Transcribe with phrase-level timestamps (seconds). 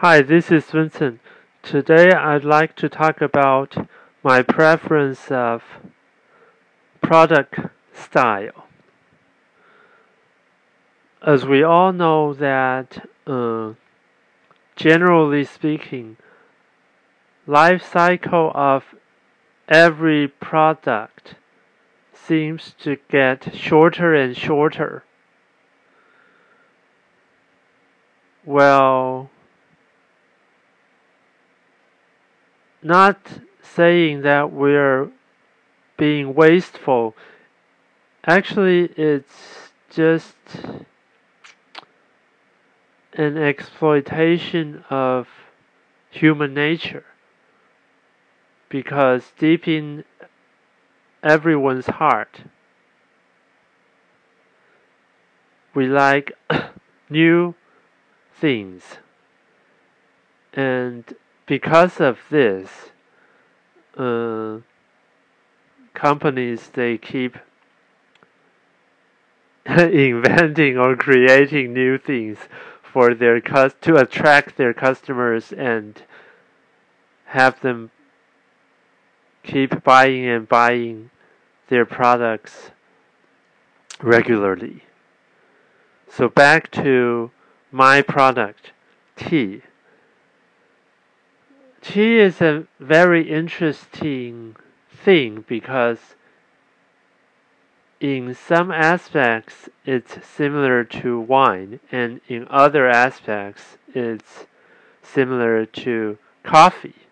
[0.00, 1.20] Hi, this is Vincent.
[1.62, 3.88] Today I'd like to talk about
[4.22, 5.62] my preference of
[7.00, 7.60] product
[7.94, 8.66] style.
[11.26, 13.72] As we all know that, uh,
[14.76, 16.18] generally speaking,
[17.46, 18.94] life cycle of
[19.66, 21.36] every product
[22.12, 25.04] seems to get shorter and shorter.
[28.44, 29.30] Well,
[32.86, 33.18] not
[33.62, 35.08] saying that we're
[35.96, 37.16] being wasteful.
[38.24, 40.36] Actually, it's just
[43.12, 45.26] an exploitation of
[46.10, 47.04] human nature
[48.68, 50.04] because deep in
[51.24, 52.42] everyone's heart,
[55.74, 56.32] we like
[57.10, 57.54] new
[58.38, 58.82] things.
[60.52, 61.04] And
[61.46, 62.90] because of this,
[63.96, 64.58] uh,
[65.94, 67.38] companies they keep
[69.66, 72.38] inventing or creating new things
[72.82, 76.02] for their cus- to attract their customers and
[77.26, 77.90] have them
[79.42, 81.10] keep buying and buying
[81.68, 82.70] their products
[84.02, 84.82] regularly.
[86.08, 87.30] So back to
[87.70, 88.72] my product,
[89.16, 89.62] tea.
[91.88, 94.56] Tea is a very interesting
[94.90, 96.16] thing because
[98.00, 104.46] in some aspects it's similar to wine and in other aspects it's
[105.00, 107.06] similar to coffee.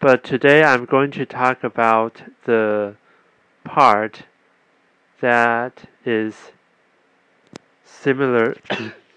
[0.00, 2.96] But today I'm going to talk about the
[3.64, 4.22] part
[5.20, 6.52] that is
[7.84, 8.56] similar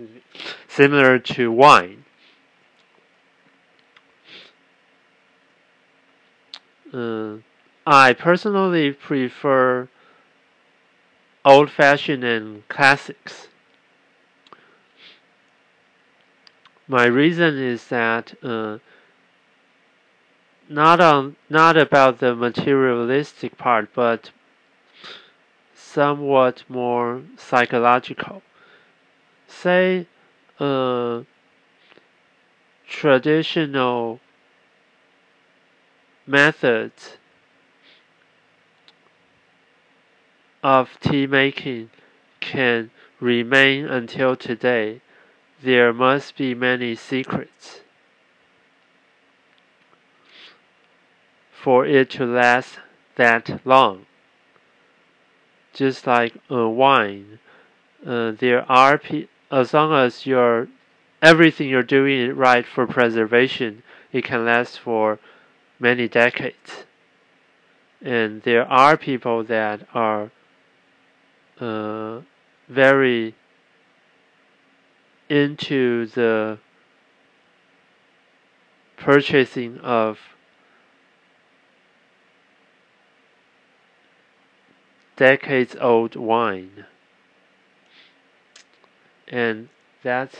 [0.68, 2.06] similar to wine.
[6.92, 7.36] Uh,
[7.86, 9.88] I personally prefer
[11.44, 13.48] old fashioned and classics.
[16.88, 18.78] My reason is that uh,
[20.68, 24.30] not on not about the materialistic part, but
[25.74, 28.42] somewhat more psychological.
[29.46, 30.06] Say,
[30.58, 31.22] uh,
[32.86, 34.20] traditional
[36.30, 37.16] methods
[40.62, 41.90] of tea making
[42.40, 45.00] can remain until today,
[45.62, 47.80] there must be many secrets
[51.52, 52.78] for it to last
[53.16, 54.06] that long.
[55.74, 57.38] Just like a wine,
[58.06, 60.68] uh, there are pe- as long as you're
[61.20, 65.18] everything you're doing right for preservation, it can last for
[65.80, 66.84] many decades.
[68.02, 70.30] And there are people that are
[71.58, 72.20] uh,
[72.68, 73.34] very
[75.28, 76.58] into the
[78.96, 80.18] purchasing of
[85.16, 86.86] decades old wine.
[89.28, 89.68] And
[90.02, 90.36] that's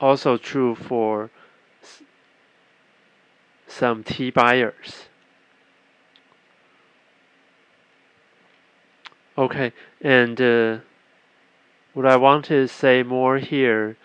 [0.00, 1.30] also true for
[3.66, 5.06] some tea buyers.
[9.38, 10.78] Okay, and uh,
[11.92, 13.96] what I want to say more here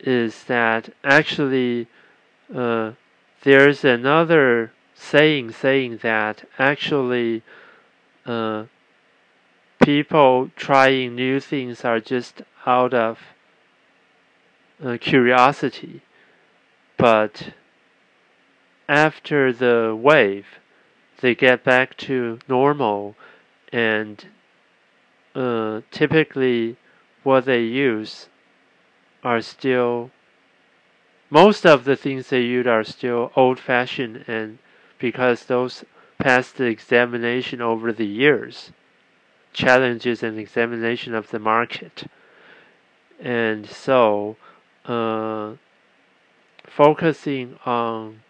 [0.00, 1.86] is that actually
[2.54, 2.92] uh,
[3.42, 7.42] there's another saying saying that actually
[8.26, 8.64] uh,
[9.82, 13.18] people trying new things are just out of
[14.84, 16.02] uh, curiosity,
[16.96, 17.52] but
[18.88, 20.46] after the wave,
[21.20, 23.14] they get back to normal
[23.72, 24.26] and
[25.34, 26.76] uh, typically
[27.22, 28.28] what they use
[29.22, 30.10] are still
[31.30, 34.58] most of the things they use are still old fashioned and
[34.98, 35.84] because those
[36.18, 38.72] passed the examination over the years
[39.52, 42.04] challenges and examination of the market.
[43.20, 44.36] And so
[44.84, 45.54] uh,
[46.64, 48.20] focusing on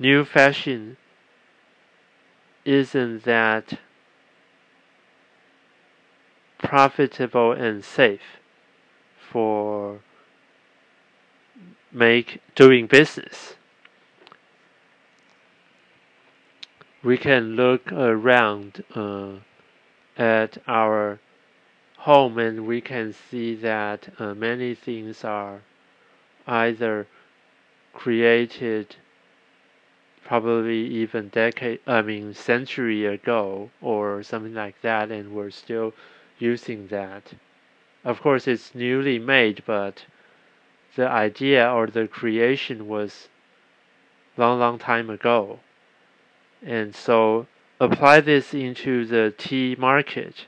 [0.00, 0.96] new fashion
[2.64, 3.78] isn't that
[6.58, 8.40] profitable and safe
[9.30, 10.00] for
[11.92, 13.54] make doing business.
[17.02, 19.32] We can look around uh,
[20.16, 21.18] at our
[21.98, 25.60] home and we can see that uh, many things are
[26.46, 27.06] either
[27.92, 28.96] created
[30.24, 35.92] probably even decade I mean century ago or something like that and we're still
[36.38, 37.32] using that.
[38.04, 40.04] Of course it's newly made but
[40.96, 43.28] the idea or the creation was
[44.36, 45.60] long long time ago.
[46.62, 47.46] And so
[47.80, 50.46] apply this into the tea market.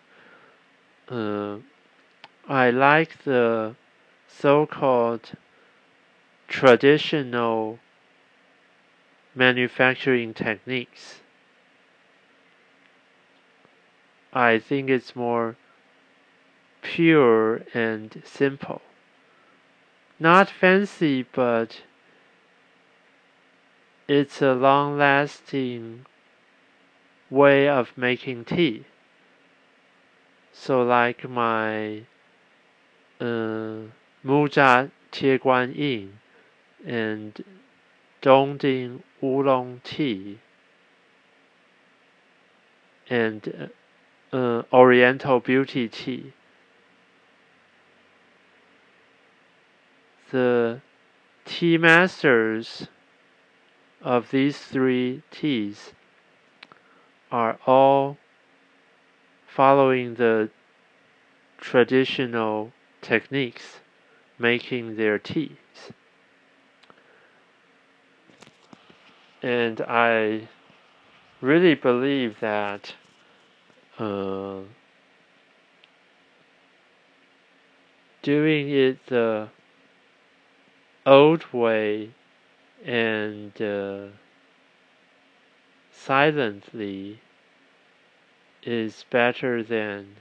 [1.09, 1.59] Uh,
[2.49, 3.75] I like the
[4.29, 5.33] so-called
[6.49, 7.79] traditional
[9.35, 11.21] manufacturing techniques.
[14.33, 15.57] I think it's more
[16.83, 18.83] pure and simple.
[20.19, 21.83] Not fancy, but
[24.09, 26.07] it's a long lasting
[27.31, 28.85] way of making tea.
[30.53, 32.03] So, like my
[33.21, 33.89] uh,
[34.25, 36.19] Muzha Tie Guan Yin
[36.85, 37.45] and
[38.21, 40.39] Dongding Oolong tea
[43.09, 43.71] and
[44.33, 46.33] uh, Oriental Beauty tea.
[50.31, 50.81] The
[51.45, 52.89] tea masters
[54.01, 55.93] of these three teas
[57.31, 58.17] are all
[59.47, 60.51] following the
[61.59, 63.81] traditional techniques
[64.39, 65.93] making their teas.
[69.43, 70.49] And I
[71.41, 72.95] really believe that
[73.99, 74.61] uh,
[78.23, 79.49] doing it the
[81.05, 82.11] old way
[82.85, 84.07] and uh,
[85.91, 87.21] silently
[88.63, 90.17] is better than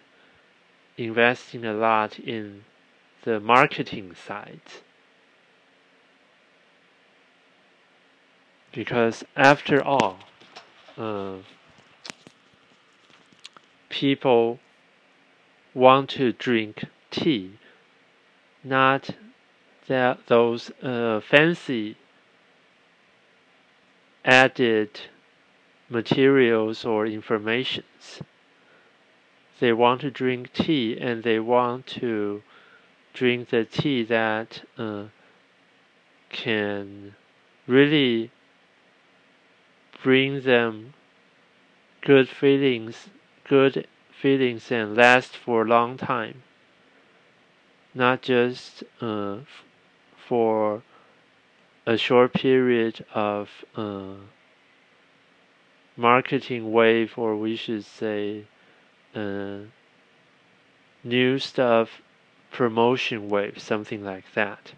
[0.97, 2.63] investing a lot in
[3.23, 4.61] the marketing side.
[8.71, 10.19] Because after all,
[10.97, 11.37] uh,
[13.89, 14.59] people
[15.73, 17.59] want to drink tea,
[18.63, 19.09] not
[19.87, 21.97] that those uh, fancy
[24.23, 25.01] added
[25.89, 28.21] materials or informations.
[29.59, 32.41] They want to drink tea and they want to
[33.13, 35.05] drink the tea that uh,
[36.29, 37.15] can
[37.67, 38.31] really
[40.03, 40.93] bring them
[42.01, 43.09] good feelings,
[43.47, 46.43] good feelings and last for a long time.
[47.93, 49.37] Not just uh,
[50.27, 50.83] for
[51.85, 54.15] a short period of uh,
[55.97, 58.45] marketing wave, or we should say,
[59.15, 59.59] uh,
[61.03, 62.01] new stuff
[62.51, 64.73] promotion wave, something like that.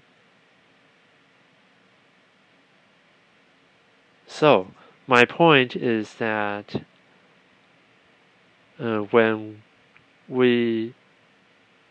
[4.27, 4.67] So,
[5.07, 6.81] my point is that
[8.79, 9.61] uh, when
[10.27, 10.93] we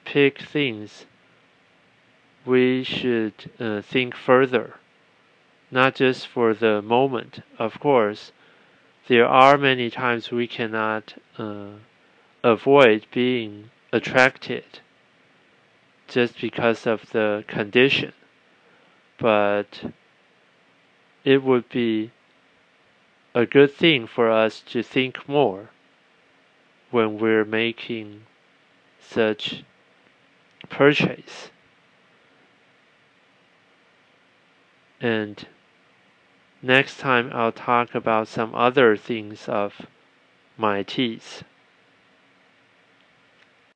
[0.05, 1.07] pick things,
[2.45, 4.75] we should uh, think further
[5.73, 7.41] not just for the moment.
[7.59, 8.31] Of course,
[9.09, 11.71] there are many times we cannot uh,
[12.45, 14.81] avoid being attracted
[16.07, 18.13] just because of the condition,
[19.19, 19.93] but
[21.25, 22.11] it would be
[23.35, 25.71] a good thing for us to think more
[26.91, 28.23] when we're making
[29.01, 29.65] such
[30.69, 31.51] purchase.
[35.01, 35.47] And
[36.65, 39.89] Next time I'll talk about some other things of
[40.57, 41.43] my teeth.